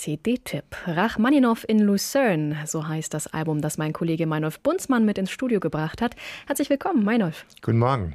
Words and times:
CD-Tipp. 0.00 0.64
Rachmaninow 0.86 1.62
in 1.68 1.80
Lucerne, 1.80 2.56
so 2.64 2.88
heißt 2.88 3.12
das 3.12 3.26
Album, 3.26 3.60
das 3.60 3.76
mein 3.76 3.92
Kollege 3.92 4.26
Meinolf 4.26 4.58
Bunzmann 4.60 5.04
mit 5.04 5.18
ins 5.18 5.30
Studio 5.30 5.60
gebracht 5.60 6.00
hat. 6.00 6.16
Herzlich 6.46 6.70
willkommen, 6.70 7.04
Meinolf. 7.04 7.44
Guten 7.60 7.80
Morgen. 7.80 8.14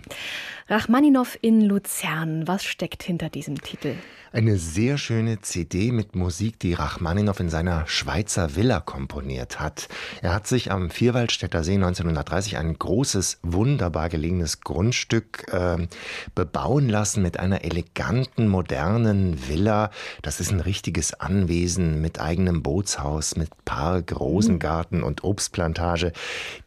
Rachmaninow 0.67 1.37
in 1.41 1.61
Luzern, 1.61 2.47
was 2.47 2.63
steckt 2.63 3.03
hinter 3.03 3.29
diesem 3.29 3.61
Titel? 3.61 3.97
Eine 4.31 4.57
sehr 4.57 4.97
schöne 4.97 5.39
CD 5.39 5.91
mit 5.91 6.15
Musik, 6.15 6.59
die 6.59 6.73
Rachmaninow 6.73 7.39
in 7.39 7.49
seiner 7.49 7.85
Schweizer 7.87 8.55
Villa 8.55 8.81
komponiert 8.81 9.59
hat. 9.59 9.87
Er 10.23 10.33
hat 10.33 10.47
sich 10.47 10.71
am 10.71 10.89
Vierwaldstätter 10.89 11.63
See 11.63 11.75
1930 11.75 12.57
ein 12.57 12.77
großes, 12.77 13.39
wunderbar 13.43 14.09
gelegenes 14.09 14.61
Grundstück 14.61 15.45
äh, 15.53 15.87
bebauen 16.33 16.89
lassen 16.89 17.21
mit 17.21 17.39
einer 17.39 17.63
eleganten, 17.63 18.47
modernen 18.47 19.47
Villa. 19.47 19.91
Das 20.23 20.39
ist 20.39 20.51
ein 20.51 20.59
richtiges 20.59 21.13
Anwesen 21.13 22.01
mit 22.01 22.19
eigenem 22.19 22.63
Bootshaus, 22.63 23.37
mit 23.37 23.51
Park, 23.65 24.19
Rosengarten 24.19 25.03
und 25.03 25.23
Obstplantage. 25.23 26.11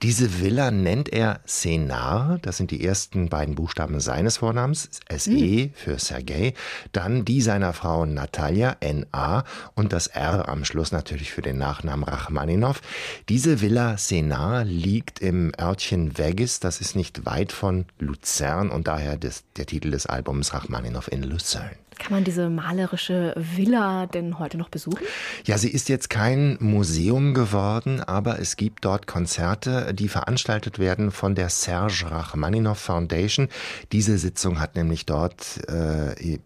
Diese 0.03 0.41
Villa 0.41 0.71
nennt 0.71 1.13
er 1.13 1.41
Senar. 1.45 2.39
Das 2.41 2.57
sind 2.57 2.71
die 2.71 2.83
ersten 2.83 3.29
beiden 3.29 3.57
Buchstaben 3.57 3.88
seines 3.97 4.39
Vornamens. 4.39 4.91
SE 5.11 5.71
für 5.75 5.99
Sergei. 5.99 6.55
Dann 6.93 7.25
die 7.25 7.41
seiner 7.41 7.73
Frau 7.73 8.07
Natalia, 8.07 8.77
N.A. 8.81 9.45
und 9.75 9.93
das 9.93 10.07
R 10.07 10.49
am 10.49 10.65
Schluss 10.65 10.93
natürlich 10.93 11.33
für 11.33 11.43
den 11.43 11.59
Nachnamen 11.59 12.05
Rachmaninow. 12.05 12.81
Diese 13.29 13.61
Villa 13.61 13.97
Senar 13.97 14.65
liegt 14.65 15.21
im 15.21 15.53
Örtchen 15.61 16.19
Vegas, 16.19 16.61
das 16.61 16.81
ist 16.81 16.97
nicht 16.97 17.27
weit 17.27 17.53
von 17.53 17.87
Luzern 17.99 18.71
und 18.71 18.87
daher 18.87 19.17
des, 19.17 19.45
der 19.57 19.67
Titel 19.67 19.91
des 19.91 20.07
Albums 20.07 20.55
Rachmaninow 20.55 21.09
in 21.09 21.23
Luzern. 21.23 21.71
Kann 21.99 22.13
man 22.13 22.25
diese 22.25 22.49
malerische 22.49 23.35
Villa 23.37 24.07
denn 24.07 24.39
heute 24.39 24.57
noch 24.57 24.69
besuchen? 24.69 25.05
Ja, 25.45 25.59
sie 25.59 25.71
ist 25.71 25.89
jetzt 25.89 26.11
kein 26.11 26.57
Museum 26.61 27.35
geworden, 27.35 28.01
aber 28.01 28.39
es 28.39 28.57
gibt 28.57 28.85
dort 28.85 29.07
Konzerte, 29.07 29.93
die 29.95 30.09
veranstaltet 30.09 30.79
werden 30.79 31.11
von 31.11 31.35
der 31.35 31.49
Serge 31.49 32.07
Rachmaninoff 32.11 32.79
Foundation. 32.79 33.49
Diese 33.93 34.17
Sitzung 34.19 34.61
hat 34.61 34.77
nämlich 34.77 35.07
dort, 35.07 35.61
äh, 35.69 36.39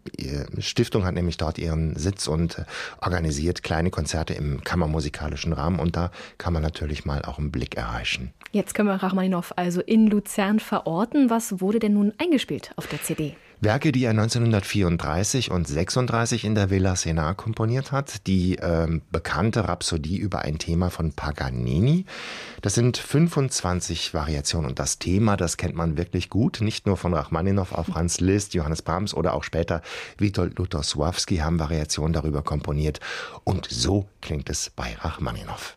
Stiftung 0.58 1.04
hat 1.04 1.14
nämlich 1.14 1.36
dort 1.36 1.58
ihren 1.58 1.96
Sitz 1.96 2.28
und 2.28 2.58
äh, 2.58 2.64
organisiert 3.00 3.62
kleine 3.62 3.90
Konzerte 3.90 4.34
im 4.34 4.64
kammermusikalischen 4.64 5.52
Rahmen 5.52 5.78
und 5.78 5.96
da 5.96 6.10
kann 6.38 6.52
man 6.52 6.62
natürlich 6.62 7.04
mal 7.04 7.22
auch 7.22 7.38
einen 7.38 7.50
Blick 7.50 7.76
erreichen. 7.76 8.32
Jetzt 8.52 8.74
können 8.74 8.88
wir 8.88 8.94
Rachmaninoff 8.94 9.52
also 9.56 9.80
in 9.80 10.06
Luzern 10.08 10.60
verorten. 10.60 11.30
Was 11.30 11.60
wurde 11.60 11.78
denn 11.78 11.94
nun 11.94 12.12
eingespielt 12.18 12.72
auf 12.76 12.86
der 12.86 13.02
CD? 13.02 13.36
Werke, 13.62 13.92
die 13.92 14.02
er 14.02 14.10
1934 14.10 15.52
und 15.52 15.68
36 15.68 16.44
in 16.44 16.56
der 16.56 16.68
Villa 16.68 16.96
Senar 16.96 17.36
komponiert 17.36 17.92
hat. 17.92 18.26
Die 18.26 18.56
ähm, 18.56 19.02
bekannte 19.12 19.68
Rhapsodie 19.68 20.16
über 20.16 20.40
ein 20.40 20.58
Thema 20.58 20.90
von 20.90 21.12
Paganini. 21.12 22.04
Das 22.60 22.74
sind 22.74 22.96
25 22.96 24.14
Variationen 24.14 24.70
und 24.70 24.80
das 24.80 24.98
Thema, 24.98 25.36
das 25.36 25.58
kennt 25.58 25.76
man 25.76 25.96
wirklich 25.96 26.28
gut. 26.28 26.60
Nicht 26.60 26.86
nur 26.86 26.96
von 26.96 27.14
Rachmaninow, 27.14 27.70
auch 27.70 27.86
Franz 27.86 28.18
Liszt, 28.18 28.54
Johannes 28.54 28.82
Brahms 28.82 29.14
oder 29.14 29.32
auch 29.32 29.44
später 29.44 29.80
Witold 30.18 30.58
Lutoslawski 30.58 31.36
haben 31.36 31.60
Variationen 31.60 32.14
darüber 32.14 32.42
komponiert. 32.42 32.98
Und 33.44 33.68
so 33.70 34.08
klingt 34.20 34.50
es 34.50 34.70
bei 34.70 34.96
Rachmaninow. 35.00 35.76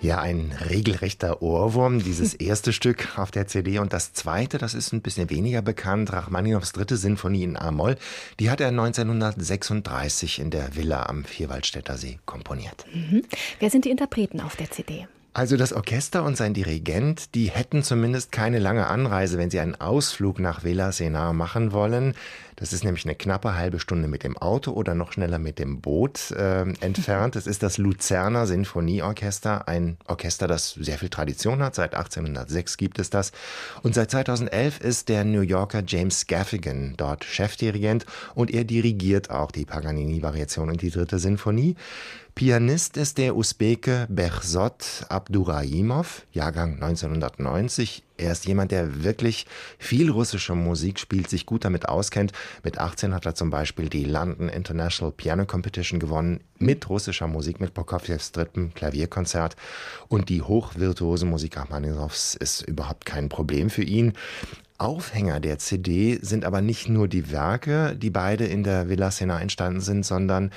Ja, 0.00 0.20
ein 0.20 0.54
regelrechter 0.68 1.42
Ohrwurm, 1.42 2.02
dieses 2.02 2.34
erste 2.34 2.72
Stück 2.72 3.18
auf 3.18 3.30
der 3.30 3.46
CD. 3.46 3.78
Und 3.78 3.92
das 3.92 4.12
zweite, 4.12 4.58
das 4.58 4.74
ist 4.74 4.92
ein 4.92 5.00
bisschen 5.00 5.30
weniger 5.30 5.62
bekannt, 5.62 6.12
Rachmaninows 6.12 6.72
dritte 6.72 6.96
Sinfonie 6.96 7.44
in 7.44 7.56
A-Moll. 7.56 7.96
Die 8.38 8.50
hat 8.50 8.60
er 8.60 8.68
1936 8.68 10.38
in 10.38 10.50
der 10.50 10.76
Villa 10.76 11.04
am 11.06 11.24
Vierwaldstätter 11.24 11.96
See 11.96 12.18
komponiert. 12.26 12.84
Mhm. 12.92 13.22
Wer 13.58 13.70
sind 13.70 13.84
die 13.84 13.90
Interpreten 13.90 14.40
auf 14.40 14.56
der 14.56 14.70
CD? 14.70 15.06
Also 15.36 15.58
das 15.58 15.74
Orchester 15.74 16.24
und 16.24 16.34
sein 16.38 16.54
Dirigent, 16.54 17.34
die 17.34 17.50
hätten 17.50 17.82
zumindest 17.82 18.32
keine 18.32 18.58
lange 18.58 18.86
Anreise, 18.86 19.36
wenn 19.36 19.50
sie 19.50 19.60
einen 19.60 19.74
Ausflug 19.74 20.38
nach 20.38 20.64
Villa 20.64 20.92
Senar 20.92 21.34
machen 21.34 21.72
wollen. 21.72 22.14
Das 22.56 22.72
ist 22.72 22.84
nämlich 22.84 23.04
eine 23.04 23.14
knappe 23.14 23.54
halbe 23.54 23.78
Stunde 23.78 24.08
mit 24.08 24.24
dem 24.24 24.36
Auto 24.38 24.72
oder 24.72 24.94
noch 24.94 25.12
schneller 25.12 25.38
mit 25.38 25.58
dem 25.58 25.82
Boot 25.82 26.30
äh, 26.30 26.62
entfernt. 26.80 27.36
Es 27.36 27.46
ist 27.46 27.62
das 27.62 27.76
Luzerner 27.76 28.46
Sinfonieorchester, 28.46 29.68
ein 29.68 29.98
Orchester, 30.06 30.48
das 30.48 30.70
sehr 30.72 30.96
viel 30.96 31.10
Tradition 31.10 31.62
hat. 31.62 31.74
Seit 31.74 31.94
1806 31.94 32.78
gibt 32.78 32.98
es 32.98 33.10
das. 33.10 33.32
Und 33.82 33.94
seit 33.94 34.10
2011 34.10 34.80
ist 34.80 35.10
der 35.10 35.24
New 35.24 35.42
Yorker 35.42 35.82
James 35.86 36.26
Gaffigan 36.26 36.94
dort 36.96 37.24
Chefdirigent 37.24 38.06
und 38.34 38.50
er 38.50 38.64
dirigiert 38.64 39.30
auch 39.30 39.50
die 39.50 39.66
Paganini-Variation 39.66 40.70
und 40.70 40.80
die 40.80 40.90
dritte 40.90 41.18
Sinfonie. 41.18 41.76
Pianist 42.34 42.96
ist 42.96 43.18
der 43.18 43.36
Usbeke 43.36 44.06
Behzod 44.08 45.06
Abdurahimov, 45.08 46.26
Jahrgang 46.32 46.74
1990. 46.74 48.05
Er 48.16 48.32
ist 48.32 48.46
jemand, 48.46 48.72
der 48.72 49.04
wirklich 49.04 49.46
viel 49.78 50.10
russische 50.10 50.54
Musik 50.54 50.98
spielt, 50.98 51.28
sich 51.28 51.46
gut 51.46 51.64
damit 51.64 51.88
auskennt. 51.88 52.32
Mit 52.62 52.78
18 52.78 53.14
hat 53.14 53.26
er 53.26 53.34
zum 53.34 53.50
Beispiel 53.50 53.88
die 53.88 54.04
London 54.04 54.48
International 54.48 55.12
Piano 55.12 55.44
Competition 55.44 56.00
gewonnen 56.00 56.40
mit 56.58 56.88
russischer 56.88 57.26
Musik, 57.26 57.60
mit 57.60 57.74
Prokofjews 57.74 58.32
dritten 58.32 58.72
Klavierkonzert. 58.74 59.56
Und 60.08 60.28
die 60.28 60.42
hochvirtuose 60.42 61.26
Musik 61.26 61.56
Rachmaninows 61.56 62.34
ist 62.34 62.62
überhaupt 62.62 63.04
kein 63.04 63.28
Problem 63.28 63.70
für 63.70 63.82
ihn. 63.82 64.14
Aufhänger 64.78 65.40
der 65.40 65.58
CD 65.58 66.18
sind 66.20 66.44
aber 66.44 66.60
nicht 66.60 66.88
nur 66.88 67.08
die 67.08 67.30
Werke, 67.30 67.96
die 67.96 68.10
beide 68.10 68.44
in 68.44 68.62
der 68.62 68.88
Villa 68.88 69.10
Sena 69.10 69.40
entstanden 69.40 69.80
sind, 69.80 70.04
sondern 70.04 70.50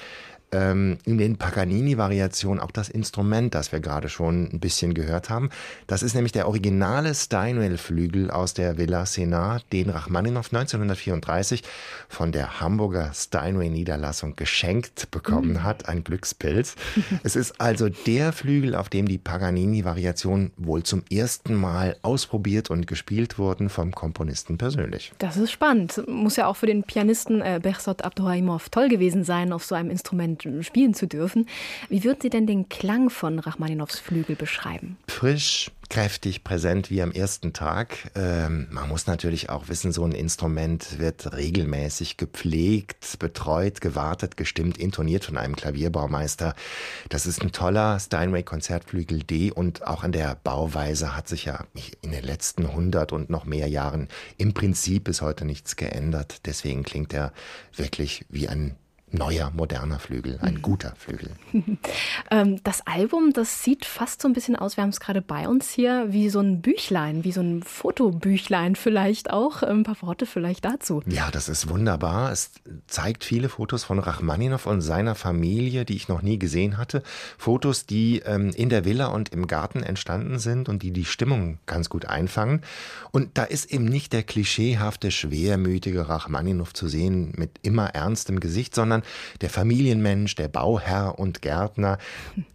ähm, 0.52 0.98
in 1.06 1.18
den 1.18 1.38
Paganini-Variationen 1.38 2.60
auch 2.60 2.72
das 2.72 2.90
Instrument, 2.90 3.54
das 3.56 3.72
wir 3.72 3.80
gerade 3.80 4.10
schon 4.10 4.50
ein 4.52 4.60
bisschen 4.60 4.94
gehört 4.94 5.30
haben. 5.30 5.50
Das 5.88 6.04
ist 6.04 6.16
nämlich 6.16 6.32
der 6.32 6.48
originale 6.48 7.14
Steinway-Flügel 7.14 8.32
aus 8.32 8.54
der 8.54 8.78
Villa 8.78 9.06
Senar, 9.06 9.62
den 9.72 9.90
Rachmaninow 9.90 10.46
1934 10.46 11.64
von 12.08 12.32
der 12.32 12.60
Hamburger 12.60 13.12
Steinway-Niederlassung 13.14 14.36
geschenkt 14.36 15.12
bekommen 15.12 15.54
mhm. 15.54 15.64
hat, 15.64 15.88
ein 15.88 16.04
Glückspilz. 16.04 16.76
es 17.24 17.36
ist 17.36 17.60
also 17.62 17.90
der 17.90 18.34
Flügel, 18.34 18.76
auf 18.76 18.90
dem 18.90 19.08
die 19.08 19.18
Paganini-Variationen 19.18 20.52
wohl 20.58 20.84
zum 20.84 21.04
ersten 21.12 21.56
Mal 21.56 21.98
ausprobiert 22.02 22.70
und 22.70 22.88
gespielt 22.88 23.38
wurden 23.38 23.70
vom 23.70 23.92
Komponisten 23.92 24.58
persönlich. 24.58 25.12
Das 25.20 25.38
ist 25.38 25.52
spannend. 25.52 26.02
Muss 26.08 26.36
ja 26.36 26.48
auch 26.48 26.56
für 26.56 26.66
den 26.66 26.84
Pianisten 26.84 27.42
äh, 27.42 27.60
Behzod 27.62 28.04
Abdurrahimov 28.04 28.70
toll 28.70 28.90
gewesen 28.90 29.24
sein, 29.24 29.54
auf 29.54 29.64
so 29.64 29.76
einem 29.76 29.90
Instrument 29.90 30.39
spielen 30.62 30.94
zu 30.94 31.08
dürfen. 31.08 31.48
Wie 31.90 32.04
würden 32.04 32.20
Sie 32.22 32.30
denn 32.30 32.48
den 32.48 32.70
Klang 32.70 33.10
von 33.10 33.40
Rachmaninows 33.40 34.00
Flügel 34.00 34.36
beschreiben? 34.36 34.98
Frisch, 35.08 35.72
kräftig, 35.90 36.44
präsent 36.44 36.92
wie 36.92 37.02
am 37.02 37.12
ersten 37.12 37.52
Tag. 37.52 38.12
Ähm, 38.16 38.68
man 38.70 38.88
muss 38.88 39.08
natürlich 39.08 39.50
auch 39.50 39.68
wissen, 39.68 39.92
so 39.92 40.06
ein 40.06 40.12
Instrument 40.12 41.00
wird 41.00 41.34
regelmäßig 41.36 42.18
gepflegt, 42.18 43.18
betreut, 43.20 43.82
gewartet, 43.82 44.38
gestimmt, 44.38 44.78
intoniert 44.78 45.26
von 45.26 45.38
einem 45.38 45.56
Klavierbaumeister. 45.56 46.54
Das 47.10 47.26
ist 47.26 47.42
ein 47.42 47.52
toller 47.52 48.00
Steinway-Konzertflügel 48.00 49.24
D 49.24 49.52
und 49.52 49.86
auch 49.88 50.04
an 50.04 50.12
der 50.12 50.36
Bauweise 50.44 51.16
hat 51.16 51.28
sich 51.28 51.46
ja 51.46 51.66
in 52.02 52.12
den 52.12 52.24
letzten 52.24 52.68
100 52.68 53.12
und 53.12 53.30
noch 53.30 53.46
mehr 53.46 53.68
Jahren 53.68 54.08
im 54.38 54.54
Prinzip 54.54 55.06
bis 55.06 55.22
heute 55.22 55.46
nichts 55.46 55.76
geändert. 55.76 56.46
Deswegen 56.46 56.84
klingt 56.84 57.14
er 57.14 57.34
wirklich 57.76 58.26
wie 58.30 58.48
ein 58.48 58.76
neuer, 59.12 59.52
moderner 59.56 60.00
Flügel, 60.00 60.39
ein 60.42 60.56
mhm. 60.56 60.62
guter 60.62 60.94
Flügel. 60.98 61.31
Ähm, 62.31 62.62
das 62.63 62.86
Album, 62.86 63.34
das 63.34 63.63
sieht 63.63 63.86
fast 63.86 64.22
so 64.22 64.28
ein 64.28 64.34
bisschen 64.34 64.56
aus, 64.56 64.78
wir 64.78 64.84
haben 64.84 64.89
es 64.92 65.00
gerade 65.00 65.22
bei 65.22 65.48
uns 65.48 65.72
hier, 65.72 66.07
wie 66.10 66.30
so 66.30 66.39
ein 66.39 66.62
Büchlein, 66.62 67.24
wie 67.24 67.31
so 67.31 67.42
ein 67.42 67.63
Fotobüchlein 67.63 68.75
vielleicht 68.75 69.31
auch. 69.31 69.63
Ein 69.63 69.84
paar 69.84 70.00
Worte 70.01 70.25
vielleicht 70.25 70.66
dazu. 70.66 71.01
Ja, 71.07 71.31
das 71.31 71.50
ist 71.50 71.69
wunderbar. 71.69 72.31
Es 72.31 72.51
zeigt 72.88 73.24
viele 73.24 73.50
Fotos 73.50 73.84
von 73.84 74.00
Rachmaninow 74.00 74.63
und 74.66 74.81
seiner 74.81 75.16
Familie, 75.16 75.86
die 75.86 75.95
ich 75.95 76.07
noch 76.07 76.22
nie 76.22 76.38
gesehen 76.38 76.78
hatte. 76.78 77.01
Fotos, 77.38 77.86
die 77.86 78.19
ähm, 78.19 78.51
in 78.56 78.69
der 78.69 78.86
Villa 78.86 79.07
und 79.07 79.30
im 79.30 79.48
Garten 79.48 79.81
entstanden 79.81 80.39
sind 80.39 80.69
und 80.69 80.84
die 80.84 80.92
die 80.92 81.06
Stimmung 81.06 81.60
ganz 81.66 81.89
gut 81.89 82.06
einfangen. 82.06 82.62
Und 83.12 83.38
da 83.38 83.44
ist 83.44 83.72
eben 83.72 83.86
nicht 83.86 84.13
der 84.13 84.24
klischeehafte, 84.24 85.12
schwermütige 85.12 86.10
Rachmaninow 86.10 86.74
zu 86.74 86.88
sehen 86.88 87.34
mit 87.36 87.51
immer 87.62 87.88
ernstem 87.95 88.39
Gesicht, 88.39 88.75
sondern 88.75 88.99
sondern 89.00 89.04
der 89.42 89.50
Familienmensch, 89.50 90.36
der 90.36 90.48
Bauherr 90.48 91.18
und 91.18 91.42
Gärtner. 91.42 91.98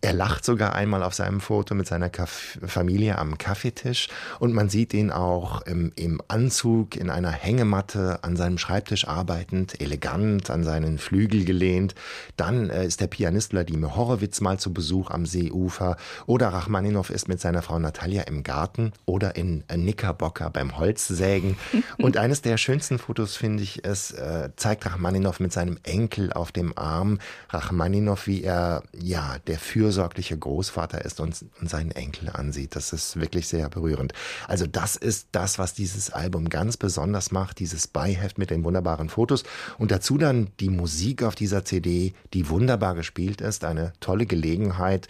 Er 0.01 0.13
lacht 0.13 0.45
sogar 0.45 0.75
einmal 0.75 1.03
auf 1.03 1.15
seinem 1.15 1.41
Foto 1.41 1.75
mit 1.75 1.87
seiner 1.87 2.11
Kaff 2.11 2.59
Familie 2.65 3.19
am 3.19 3.39
Kaffeetisch 3.39 4.09
und 4.39 4.53
man 4.53 4.69
sieht 4.69 4.95
ihn 4.95 5.11
auch 5.11 5.63
im, 5.63 5.93
im 5.97 6.21
Anzug 6.29 6.97
in 6.97 7.11
einer 7.11 7.33
Hängematte 7.33 8.19
an 8.23 8.37
seinem 8.37 8.59
Schreibtisch 8.59 9.07
arbeitend, 9.07 9.81
elegant 9.81 10.51
an 10.51 10.65
seinen 10.65 10.99
Flügel 10.99 11.45
gelehnt. 11.45 11.95
Dann 12.37 12.71
äh, 12.71 12.87
ist 12.87 13.01
der 13.01 13.07
Pianist 13.07 13.53
Wladimir 13.53 13.97
Horowitz 13.97 14.41
mal 14.41 14.59
zu 14.59 14.73
Besuch 14.73 15.11
am 15.11 15.27
Seeufer 15.27 15.97
oder 16.27 16.49
Rachmaninow 16.49 17.09
ist 17.11 17.29
mit 17.29 17.41
seiner 17.41 17.63
Frau 17.63 17.79
Natalia 17.79 18.23
im 18.23 18.43
Garten 18.43 18.93
oder 19.07 19.37
in 19.37 19.65
Knickerbocker 19.69 20.51
beim 20.51 20.77
Holzsägen. 20.77 21.57
Und 21.99 22.17
eines 22.17 22.43
der 22.43 22.57
schönsten 22.57 22.99
Fotos, 22.99 23.37
finde 23.37 23.63
ich, 23.63 23.85
es 23.85 24.13
äh, 24.13 24.51
zeigt 24.57 24.87
Rachmaninow 24.87 25.39
mit 25.41 25.53
seinem 25.53 25.79
Enkel 25.85 26.33
auf 26.37 26.53
dem 26.53 26.77
Arm. 26.77 27.19
Rachmaninow, 27.51 28.27
wie 28.27 28.43
er, 28.43 28.83
ja, 28.93 29.37
der 29.47 29.59
fürsorgliche 29.59 30.37
Großvater 30.37 31.05
ist 31.05 31.21
und, 31.21 31.45
seinen 31.63 31.91
Enkel 31.93 32.31
ansieht. 32.31 32.77
Das 32.77 32.93
ist 32.93 33.19
wirklich 33.19 33.49
sehr 33.49 33.69
berührend. 33.69 34.13
Also 34.49 34.67
das 34.67 34.97
ist 34.97 35.29
das, 35.33 35.59
was 35.59 35.75
dieses 35.75 36.11
Album 36.11 36.49
ganz 36.49 36.77
besonders 36.77 37.31
macht, 37.33 37.59
dieses 37.59 37.87
Beiheft 37.87 38.39
mit 38.39 38.51
den 38.51 38.65
wunderbaren 38.65 39.09
Fotos. 39.09 39.45
Und 39.79 39.91
dazu 39.91 40.19
dann 40.19 40.51
die 40.61 40.71
Musik 40.71 41.23
auf 41.23 41.35
dieser 41.35 41.65
CD, 41.65 42.15
die 42.33 42.49
wunderbar 42.49 42.95
gespielt 42.95 43.41
ist. 43.41 43.65
Eine 43.65 43.93
tolle 44.01 44.27
Gelegenheit, 44.27 45.09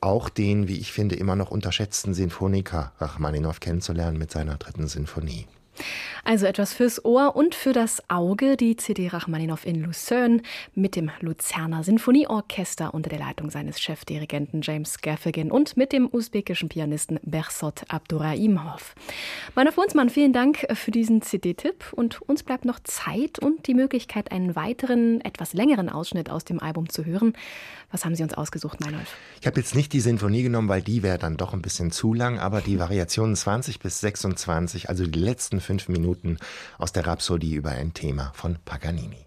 auch 0.00 0.28
den, 0.28 0.68
wie 0.68 0.78
ich 0.78 0.92
finde, 0.92 1.14
immer 1.14 1.36
noch 1.36 1.50
unterschätzten 1.50 2.12
Sinfoniker 2.12 2.92
Rachmaninow 2.98 3.60
kennenzulernen 3.60 4.18
mit 4.18 4.30
seiner 4.30 4.56
dritten 4.56 4.88
Sinfonie. 4.88 5.46
Also 6.24 6.46
etwas 6.46 6.72
fürs 6.72 7.04
Ohr 7.04 7.34
und 7.34 7.54
für 7.54 7.72
das 7.72 8.02
Auge, 8.08 8.56
die 8.56 8.76
CD 8.76 9.08
Rachmaninow 9.08 9.64
in 9.64 9.82
Lucerne 9.82 10.42
mit 10.74 10.94
dem 10.94 11.10
Luzerner 11.20 11.82
Sinfonieorchester 11.82 12.94
unter 12.94 13.10
der 13.10 13.18
Leitung 13.18 13.50
seines 13.50 13.80
Chefdirigenten 13.80 14.62
James 14.62 15.00
Gaffigan 15.00 15.50
und 15.50 15.76
mit 15.76 15.92
dem 15.92 16.08
usbekischen 16.12 16.68
Pianisten 16.68 17.18
Bersot 17.22 17.82
Abduraimov. 17.88 18.94
Meiner 19.54 19.72
Funsmann, 19.72 20.10
vielen 20.10 20.32
Dank 20.32 20.66
für 20.74 20.92
diesen 20.92 21.22
CD-Tipp 21.22 21.92
und 21.92 22.22
uns 22.22 22.42
bleibt 22.42 22.64
noch 22.64 22.78
Zeit 22.80 23.38
und 23.40 23.66
die 23.66 23.74
Möglichkeit, 23.74 24.30
einen 24.30 24.54
weiteren, 24.54 25.20
etwas 25.22 25.54
längeren 25.54 25.88
Ausschnitt 25.88 26.30
aus 26.30 26.44
dem 26.44 26.60
Album 26.60 26.88
zu 26.88 27.04
hören. 27.04 27.32
Was 27.90 28.04
haben 28.04 28.14
Sie 28.14 28.22
uns 28.22 28.34
ausgesucht, 28.34 28.80
Meinolf? 28.80 29.16
Ich 29.40 29.46
habe 29.46 29.60
jetzt 29.60 29.74
nicht 29.74 29.92
die 29.92 30.00
Sinfonie 30.00 30.42
genommen, 30.42 30.68
weil 30.68 30.82
die 30.82 31.02
wäre 31.02 31.18
dann 31.18 31.36
doch 31.36 31.52
ein 31.52 31.62
bisschen 31.62 31.90
zu 31.90 32.14
lang, 32.14 32.38
aber 32.38 32.60
die 32.60 32.78
Variationen 32.78 33.36
20 33.36 33.80
bis 33.80 34.00
26, 34.00 34.88
also 34.88 35.06
die 35.06 35.18
letzten 35.18 35.60
fünf 35.62 35.88
Minuten 35.88 36.36
aus 36.76 36.92
der 36.92 37.06
Rhapsodie 37.06 37.54
über 37.54 37.70
ein 37.70 37.94
Thema 37.94 38.32
von 38.34 38.58
Paganini. 38.64 39.26